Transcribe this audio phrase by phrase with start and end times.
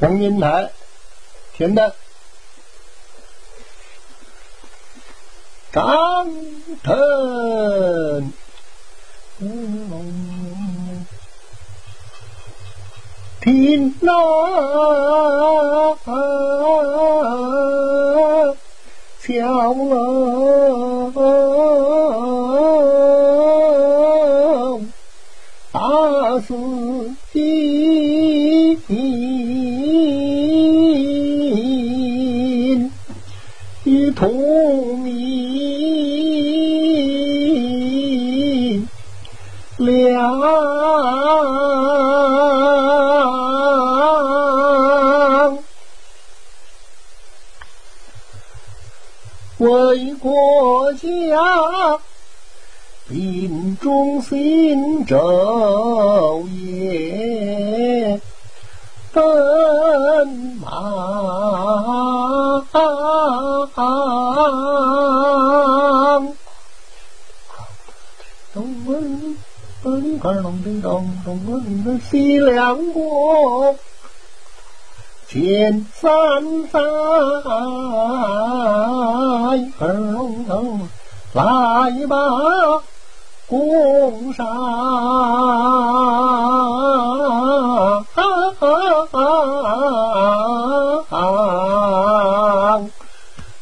[0.00, 0.70] 红云台，
[1.54, 1.92] 天灯，
[5.72, 6.28] 张
[6.84, 8.32] 腾，
[13.40, 14.12] 听那
[19.20, 21.10] 小楼，
[25.72, 26.54] 大司
[34.18, 35.14] 同名
[39.76, 40.40] 两
[49.58, 51.08] 为国家
[53.06, 58.20] 临终行昼夜
[59.12, 60.26] 奔
[60.60, 61.38] 忙。
[68.54, 69.36] 东问
[70.20, 73.76] 本儿龙的东，东问的西凉国，
[75.28, 76.80] 千山在
[79.78, 80.80] 儿龙头，
[81.34, 82.16] 来吧，
[83.46, 84.46] 共上。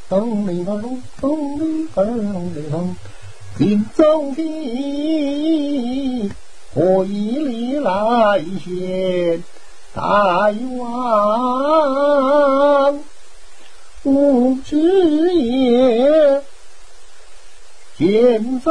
[0.09, 2.97] 咚里咚咚咚里咚咚里咚，
[3.59, 4.05] 金走
[4.37, 5.36] 地，
[6.79, 9.43] 我以里来献
[9.95, 10.85] 大王？
[14.05, 16.43] 无知也，
[17.97, 18.71] 见走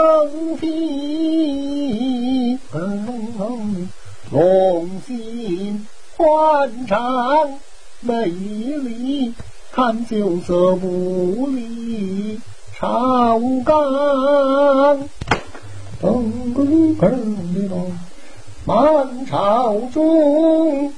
[0.62, 3.90] 地，龙
[4.30, 7.60] 龙心欢畅
[8.02, 9.34] 美丽。
[9.72, 12.40] 看酒色不离
[12.78, 15.10] 朝纲，
[16.06, 17.10] 咚咚咚
[17.68, 17.92] 咚，
[18.66, 20.92] 满朝中，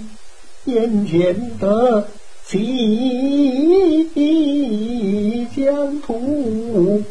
[0.66, 2.08] 眼前的
[2.46, 4.08] 齐
[5.56, 7.04] 疆土。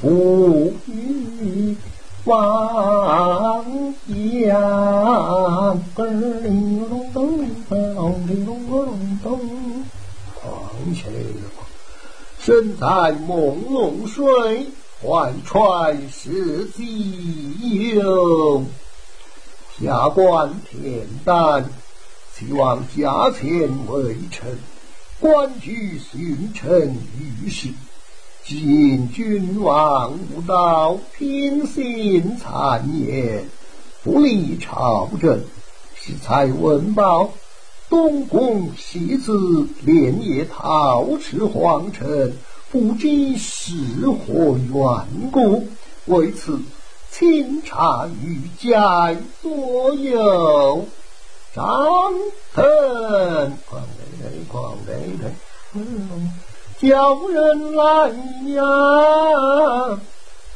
[0.00, 1.76] 富裕
[2.24, 3.64] 汪
[4.38, 6.91] 洋，咯
[12.38, 14.66] 身在朦胧水，
[15.00, 18.64] 怀揣是己忧。
[19.80, 21.70] 下官田丹，
[22.36, 24.58] 希望驾前为臣，
[25.20, 26.96] 官居巡臣
[27.44, 27.68] 御史。
[28.44, 33.48] 今君王无道，偏心谗言，
[34.02, 35.40] 不理朝政，
[35.96, 37.30] 恃才文报，
[37.92, 42.32] 东宫戏子连夜逃出皇城，
[42.70, 43.74] 不知是
[44.06, 45.68] 何缘故。
[46.06, 46.58] 为此，
[47.10, 50.86] 清查御驾所有。
[51.54, 52.14] 张
[52.54, 52.64] 腾，
[53.68, 53.82] 狂
[54.22, 55.26] 雷狂雷雷，
[56.80, 58.08] 叫人来
[58.54, 60.00] 呀！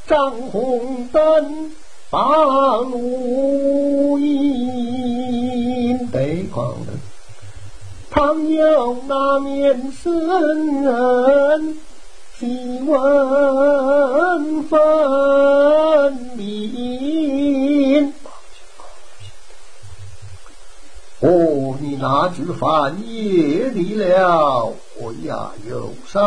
[0.07, 1.71] 张红灯，
[2.09, 6.96] 把路引，得狂灯。
[8.16, 11.77] 倘有那面生人，
[12.38, 14.81] 细问分
[16.34, 18.15] 明。
[21.21, 24.72] 哦，你那只翻夜里了。
[24.99, 26.25] 我呀，忧伤！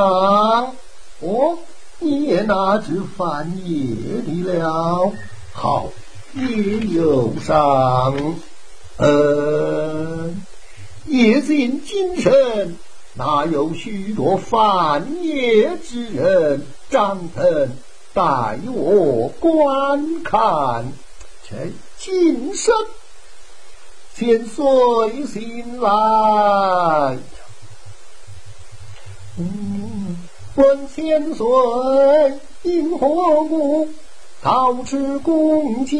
[1.22, 1.58] 哦，
[1.98, 5.12] 你也拿只翻夜的了，
[5.54, 5.88] 好，
[6.36, 8.36] 也忧伤。
[8.98, 10.46] 嗯，
[11.10, 12.78] 夜尽精神，
[13.16, 16.66] 哪有许多翻夜之人？
[16.90, 17.70] 张腾，
[18.14, 20.94] 带我观看，
[21.50, 21.56] 这
[21.98, 22.74] 今生
[24.14, 27.18] 先随心来。
[29.38, 30.18] 嗯
[30.56, 31.46] 问千岁
[32.64, 33.88] 因何故
[34.42, 36.00] 陶持恭敬？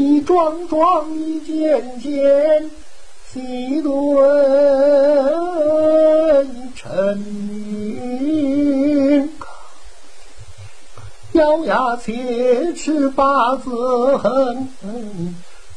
[0.00, 2.70] 一桩桩一件件
[3.30, 3.92] 细对
[6.74, 8.00] 陈明。
[11.32, 14.68] 咬牙切齿把子恨，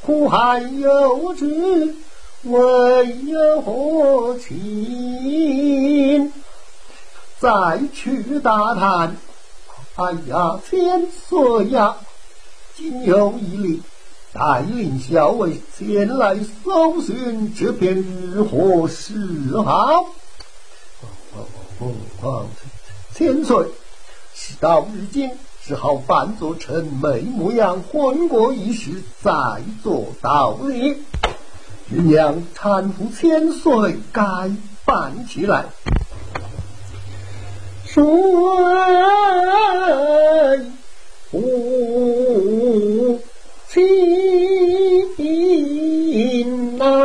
[0.06, 1.94] 苦海有知。
[2.44, 6.32] 为有何情？
[7.40, 9.18] 再去打探。
[9.96, 11.98] 哎呀，千岁呀，
[12.76, 13.82] 今有一礼，
[14.34, 19.14] 带领校尉前来搜寻这片日何时
[19.64, 20.08] 好？
[23.14, 23.68] 千岁，
[24.34, 25.30] 事到如今，
[25.64, 29.32] 只好扮作臣妹模样，混过一时，再
[29.84, 31.04] 做道理。
[31.92, 34.50] 玉娘搀扶千岁，该
[34.84, 35.66] 办起来。
[37.86, 38.02] 水
[41.32, 43.20] 无
[43.74, 43.82] 情
[46.80, 47.03] 啊，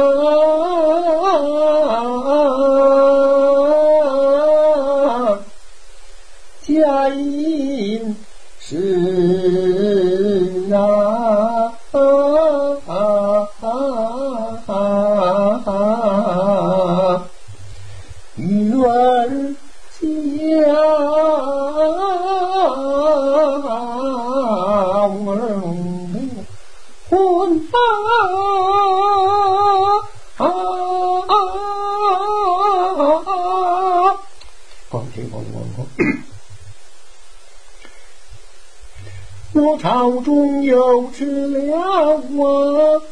[39.53, 43.03] 我朝中有知了我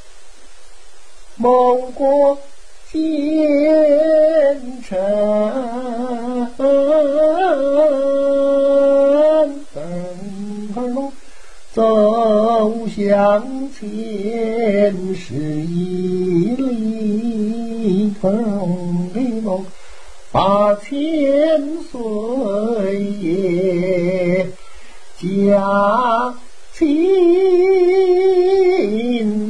[1.37, 2.39] 某国
[2.91, 2.99] 奸
[4.83, 4.97] 臣，
[11.75, 13.85] 走向前
[15.15, 19.67] 是一里同的梦，
[20.33, 24.47] 把千岁爷。
[25.19, 26.35] 家
[26.75, 26.83] 亲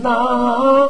[0.01, 0.89] 呐，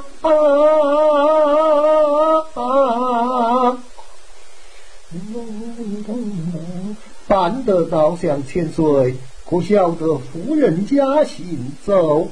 [7.26, 9.16] 办得到向千岁，
[9.48, 12.28] 可晓得夫人家行走？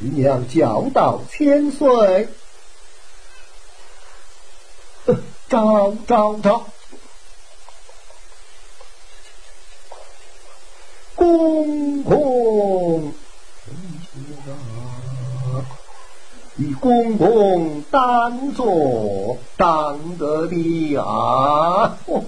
[0.00, 2.26] 玉娘教导千岁，
[5.48, 6.66] 招招招。
[11.14, 13.12] 公公，
[16.58, 21.96] 与公公单坐当得的啊！
[22.04, 22.24] 不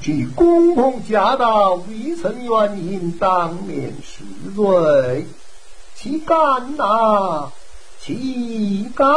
[0.00, 4.22] 知公公驾到，未曾原因当面示
[4.54, 5.26] 罪，
[5.96, 7.50] 岂敢呐？
[8.00, 9.08] 岂敢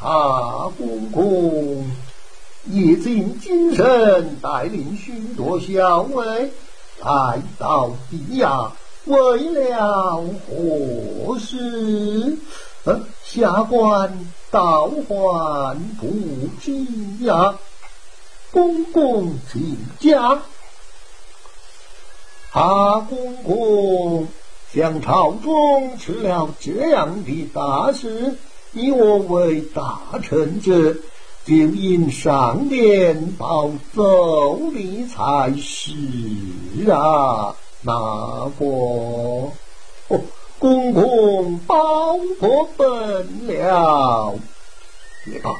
[0.00, 0.68] 啊！
[0.76, 1.88] 公公。
[2.68, 6.50] 夜尽精神，带领许多校尉
[7.00, 8.70] 来到地衙，
[9.04, 12.36] 为了何事？
[13.24, 16.72] 下官倒还不知
[17.24, 17.58] 呀。
[18.52, 20.42] 公公请讲。
[22.52, 24.28] 阿公公
[24.72, 28.36] 向朝中出了这样的大事，
[28.72, 30.94] 以我为大臣者。
[31.46, 35.92] 就应上殿报奏的才是
[36.90, 37.54] 啊！
[37.82, 37.94] 那
[38.58, 38.66] 个
[40.08, 40.20] 哦，
[40.58, 44.34] 公公报过本了，
[45.24, 45.52] 别怕，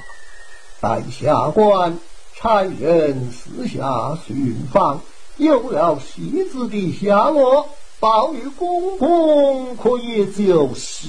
[0.80, 1.96] 待下官
[2.34, 5.00] 差人私下寻访，
[5.36, 7.68] 有了戏子的下落，
[8.00, 11.06] 报与公公，可也就是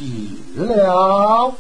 [0.56, 1.56] 了。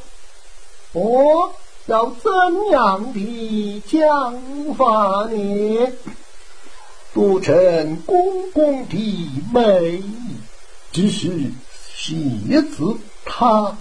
[0.93, 1.51] 哦。
[1.87, 2.31] 要怎
[2.69, 5.93] 样的讲法呢？
[7.13, 10.03] 不成公公的美，
[10.91, 11.51] 只是
[11.95, 12.39] 戏
[12.75, 13.77] 子他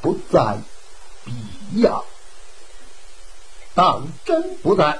[0.00, 0.58] 不在
[1.24, 2.04] 必要，
[3.74, 4.98] 当真不在，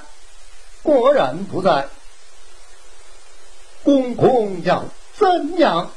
[0.84, 1.88] 果然不在。
[3.82, 4.84] 公公要
[5.16, 5.90] 怎样？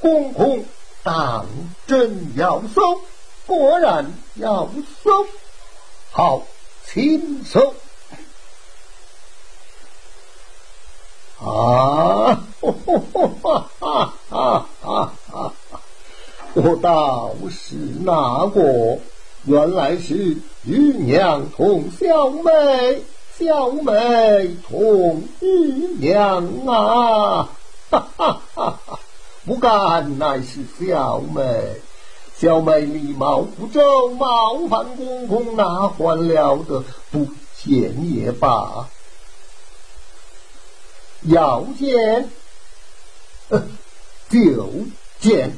[0.00, 0.64] 公公
[1.04, 1.46] 当
[1.86, 3.00] 真要搜。
[3.46, 4.68] 果然要
[5.02, 5.26] 搜，
[6.10, 6.42] 好，
[6.86, 7.74] 请搜
[11.40, 12.42] 啊！
[16.54, 17.74] 我倒是
[18.04, 18.98] 那个，
[19.44, 23.02] 原来是玉娘同小妹，
[23.36, 25.46] 小妹同玉
[25.98, 27.50] 娘啊！
[27.90, 29.00] 哈哈哈哈！
[29.44, 31.42] 不敢，乃是小妹。
[32.36, 36.84] 小妹礼貌不周，冒犯公公，那还了得？
[37.10, 37.28] 不
[37.62, 38.88] 见也罢。
[41.22, 42.28] 要见，
[44.28, 44.68] 就
[45.20, 45.52] 见。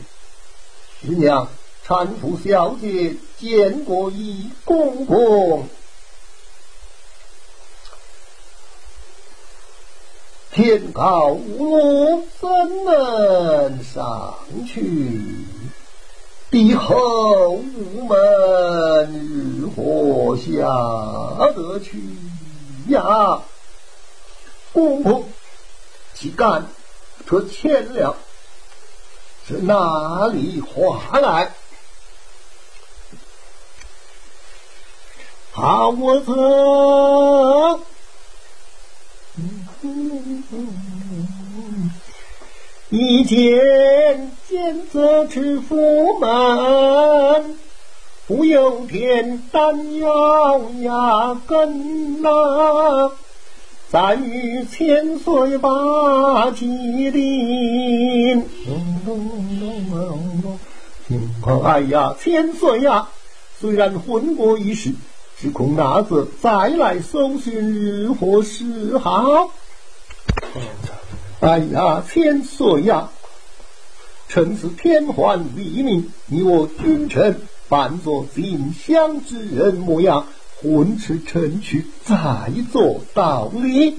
[1.00, 1.48] 师娘
[1.86, 5.68] 搀扶小姐见过一公公，
[10.52, 14.34] 天高无路怎能上
[14.66, 15.22] 去？
[16.50, 20.52] 地后无门何下
[21.54, 22.00] 得去
[22.88, 23.42] 呀？
[24.72, 25.28] 公公，
[26.14, 26.66] 岂敢
[27.28, 28.14] 这千两？
[29.48, 31.52] 是哪里话来？
[35.52, 37.80] 好我曾
[42.90, 47.56] 一见见则知府门，
[48.28, 53.10] 不用天胆咬牙根呐。
[53.88, 56.66] 咱与千岁把吉
[57.10, 58.44] 林，
[61.64, 63.08] 哎呀，千岁呀！
[63.60, 64.92] 虽然混过一时，
[65.40, 69.50] 只恐那子再来搜寻，日何是好？
[71.40, 73.08] 哎呀，千岁呀！
[74.28, 80.26] 趁此天还黎明，你我君臣扮作锦香之人模样。
[80.62, 82.16] 混吃成去，再
[82.72, 83.98] 做道理。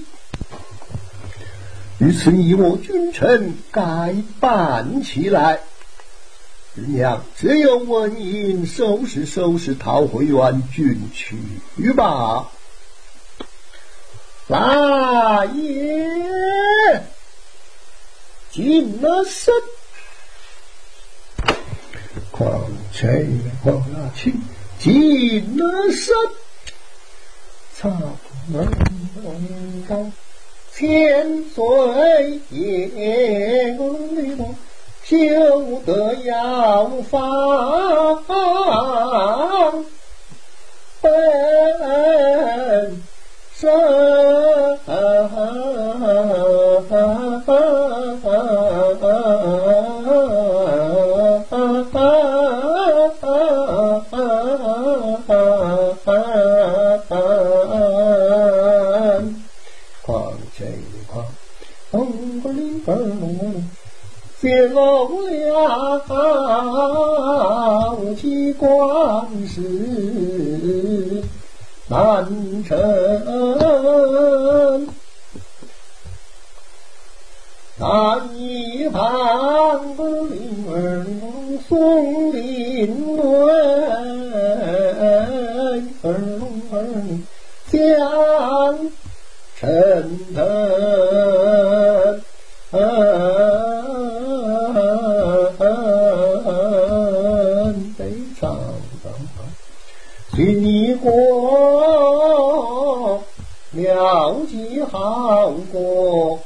[1.98, 5.60] 于是你我君臣该办起来。
[6.74, 12.50] 日娘只有文银收拾收拾，逃回原郡去吧。
[14.48, 17.04] 大爷，
[18.50, 19.54] 进了身，
[22.38, 23.26] 况且
[23.64, 24.32] 况且
[24.78, 26.14] 进了身。
[27.74, 27.90] 草
[28.46, 28.64] 门
[29.88, 30.10] 高，
[30.72, 33.76] 千岁爷，
[35.04, 38.22] 休得要放
[72.78, 74.88] 人，
[77.80, 81.06] 那一旁的灵儿
[81.68, 83.22] 送灵位，
[86.02, 86.06] 儿
[86.72, 86.74] 儿
[87.70, 87.78] 将
[89.56, 89.60] 成
[90.34, 90.36] 藤。
[104.28, 106.38] 了解好过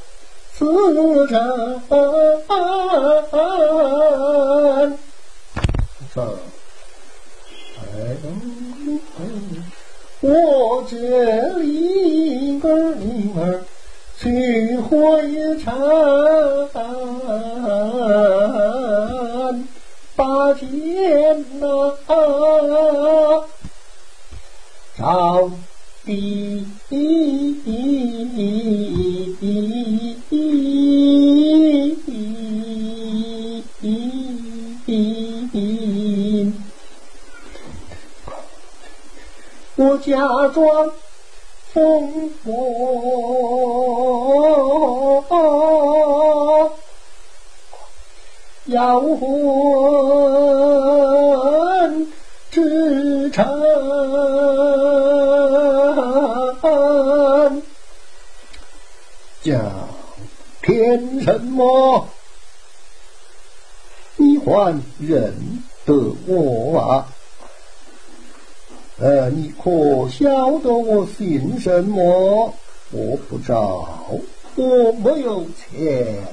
[0.56, 0.64] 此
[1.26, 1.82] 人，
[10.20, 10.94] 我这
[11.58, 13.64] 里个女儿
[14.20, 15.74] 去回城，
[20.14, 21.96] 把天呐。
[24.96, 25.50] 朝
[26.04, 26.64] 地，
[27.64, 27.70] 我
[39.98, 40.90] 假装
[41.72, 45.24] 疯魔，
[48.66, 49.18] 摇魂
[60.98, 62.08] 骗什么？
[64.16, 65.34] 你还认
[65.84, 67.08] 得我啊？
[68.98, 72.54] 呃，你可晓得我姓什么？
[72.90, 73.88] 我不着，
[74.54, 76.28] 我没有钱。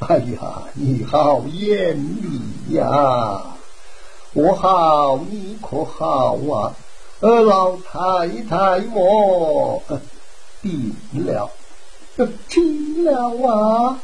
[0.00, 3.56] 哎呀，你好眼力呀！
[4.32, 6.74] 我好，你可好啊？
[7.20, 9.82] 呃，老太太么？
[10.62, 11.50] 病了。
[12.48, 14.00] 吃了啊，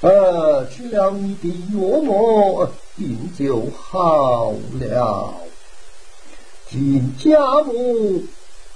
[0.00, 5.34] 呃，吃了你的药么，病就好了。
[6.70, 8.24] 今家母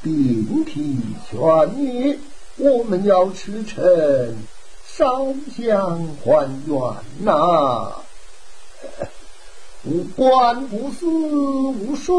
[0.03, 0.99] 病体
[1.31, 2.19] 痊愈，
[2.57, 4.37] 我们要吃成
[4.85, 5.27] 烧
[5.57, 6.81] 香还愿
[7.21, 7.93] 呐。
[9.85, 12.15] 无官不死，无水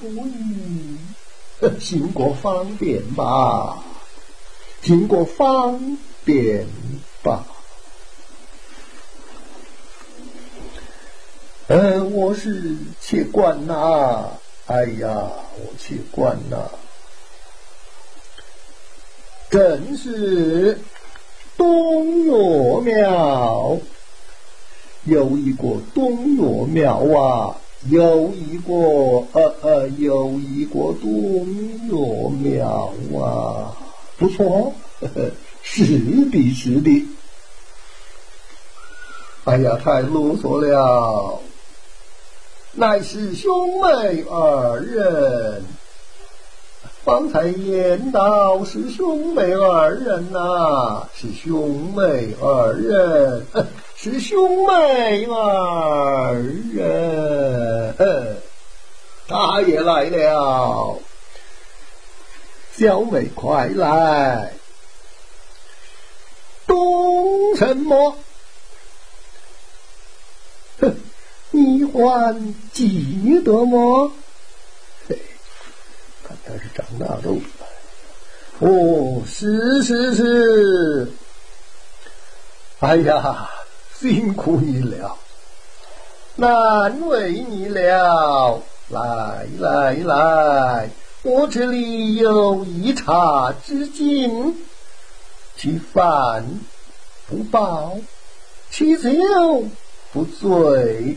[0.00, 0.98] 不语，
[1.78, 3.84] 行过方便吧，
[4.84, 6.66] 经过方便
[7.22, 7.46] 吧。
[11.68, 14.28] 嗯，我是切官呐，
[14.66, 16.68] 哎呀，我切官呐，
[19.48, 20.78] 正是
[21.56, 23.78] 东岳庙，
[25.04, 27.56] 有一个东岳庙啊，
[27.88, 28.74] 有一个
[29.32, 31.46] 呃呃，有一个东
[31.88, 33.72] 岳庙啊，
[34.24, 35.30] 不错，呵呵
[35.62, 35.84] 是
[36.30, 37.06] 的，是的。
[39.44, 41.40] 哎呀，太啰嗦了。
[42.72, 45.62] 乃是兄妹二人，
[47.04, 53.44] 方才言道是兄妹二人呐，是兄妹二人，
[53.94, 56.34] 是兄妹二
[56.72, 57.94] 人。
[59.28, 60.98] 大爷来了，
[62.76, 64.52] 小美快来，
[66.66, 68.16] 懂什么？
[70.80, 70.96] 哼！
[71.52, 74.12] 你还记得吗？
[75.08, 75.16] 嘿，
[76.26, 77.22] 看他是长大了。
[78.58, 81.12] 哦，是是是。
[82.80, 83.48] 哎呀，
[84.00, 85.16] 辛苦你了，
[86.34, 88.60] 难为你了。
[88.90, 90.90] 来来来，
[91.26, 94.58] 我这里有一茶之金，
[95.56, 96.44] 其饭
[97.26, 97.96] 不饱，
[98.70, 99.10] 其酒
[100.12, 101.16] 不醉。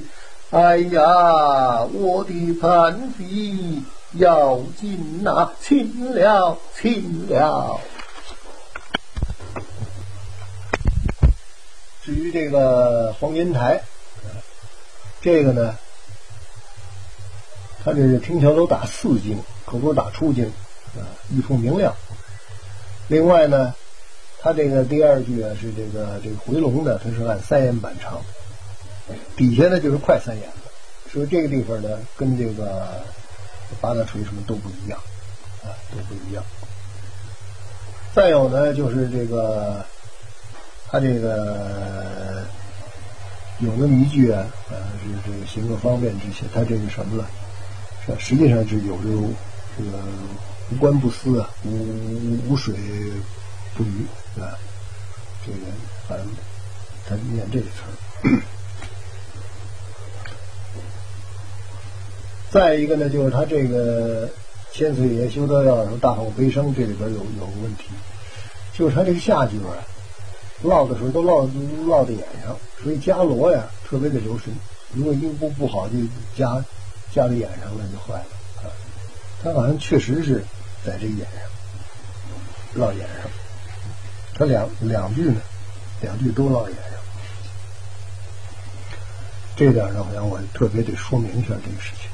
[0.51, 3.83] 哎呀，我的盘ฝี
[4.13, 7.81] 要紧呐，轻了，轻了。
[12.01, 13.83] 至于这个黄金台，
[15.19, 15.77] 这个呢，
[17.83, 20.45] 他这是听桥都打四经，可不打出经
[20.95, 21.93] 啊，玉凤明亮。
[23.09, 23.75] 另外呢，
[24.39, 28.21] 他这个第二句啊是这个这个回龙的，它是按三言板唱。
[29.35, 30.55] 底下呢就是快三眼了，
[31.11, 33.03] 所以这个地方呢跟这个
[33.81, 34.97] 八大锤什么都不一样，
[35.63, 36.43] 啊都不一样。
[38.15, 39.85] 再有呢就是这个，
[40.89, 42.45] 他这个
[43.59, 47.29] 有那么一句啊，是这个行个方便之些，他这是什么了？
[48.05, 49.27] 是实际上是有这个
[49.77, 49.91] 这个
[50.71, 52.73] 无官不私啊，无无水
[53.75, 54.05] 不鱼
[54.41, 54.57] 啊，
[55.45, 55.59] 这个
[56.07, 56.27] 反正
[57.07, 58.41] 他念这个词儿。
[62.49, 64.29] 再一个呢，就是他这个
[64.73, 67.89] “千岁爷修道要大吼悲声”这里边有有个问题，
[68.73, 69.77] 就是他这个下句啊，
[70.63, 71.47] 落的时候都落
[71.85, 74.51] 落在眼上，所以伽罗呀特别的留神。
[74.93, 75.95] 如果音不不好，就
[76.35, 76.63] 加
[77.13, 78.25] 加在眼上了就坏了。
[79.43, 80.43] 他好像确实是
[80.83, 81.41] 在这眼上
[82.73, 83.31] 落眼上，
[84.33, 85.41] 他两两句呢，
[86.01, 86.99] 两句都落眼上，
[89.55, 92.09] 这点呢，好像我特别得说明一下这个事情。